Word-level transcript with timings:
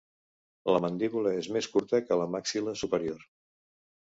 La 0.75 0.79
mandíbula 0.85 1.33
és 1.41 1.49
més 1.57 1.67
curta 1.75 2.01
que 2.09 2.19
la 2.23 2.27
maxil·la 2.37 2.75
superior. 2.83 3.23